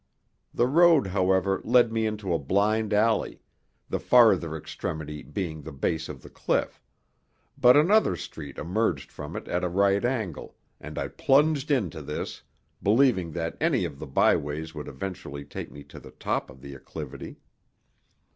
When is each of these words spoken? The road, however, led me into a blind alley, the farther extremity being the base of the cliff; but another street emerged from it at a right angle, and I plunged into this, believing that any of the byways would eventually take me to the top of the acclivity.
The 0.51 0.65
road, 0.65 1.05
however, 1.05 1.61
led 1.63 1.91
me 1.93 2.07
into 2.07 2.33
a 2.33 2.39
blind 2.39 2.91
alley, 2.91 3.39
the 3.87 3.99
farther 3.99 4.57
extremity 4.57 5.21
being 5.21 5.61
the 5.61 5.71
base 5.71 6.09
of 6.09 6.23
the 6.23 6.29
cliff; 6.31 6.81
but 7.55 7.77
another 7.77 8.15
street 8.15 8.57
emerged 8.57 9.11
from 9.11 9.35
it 9.35 9.47
at 9.47 9.63
a 9.63 9.69
right 9.69 10.03
angle, 10.03 10.55
and 10.79 10.97
I 10.97 11.07
plunged 11.07 11.69
into 11.69 12.01
this, 12.01 12.41
believing 12.81 13.31
that 13.33 13.55
any 13.61 13.85
of 13.85 13.99
the 13.99 14.07
byways 14.07 14.73
would 14.73 14.87
eventually 14.87 15.45
take 15.45 15.71
me 15.71 15.83
to 15.83 15.99
the 15.99 16.09
top 16.09 16.49
of 16.49 16.61
the 16.61 16.73
acclivity. 16.73 17.37